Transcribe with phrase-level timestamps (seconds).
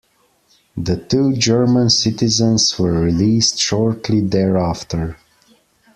[0.75, 5.15] The two German citizens were released shortly thereafter.